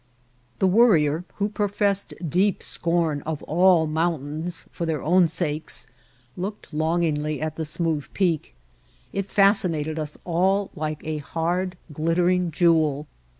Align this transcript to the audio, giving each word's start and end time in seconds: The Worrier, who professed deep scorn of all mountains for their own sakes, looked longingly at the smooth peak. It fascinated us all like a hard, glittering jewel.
The 0.57 0.65
Worrier, 0.65 1.25
who 1.35 1.47
professed 1.47 2.15
deep 2.27 2.63
scorn 2.63 3.21
of 3.21 3.43
all 3.43 3.85
mountains 3.85 4.65
for 4.71 4.83
their 4.87 5.03
own 5.03 5.27
sakes, 5.27 5.85
looked 6.35 6.73
longingly 6.73 7.39
at 7.39 7.55
the 7.55 7.65
smooth 7.65 8.07
peak. 8.15 8.55
It 9.13 9.27
fascinated 9.27 9.99
us 9.99 10.17
all 10.25 10.71
like 10.75 11.05
a 11.05 11.19
hard, 11.19 11.77
glittering 11.93 12.49
jewel. 12.49 13.05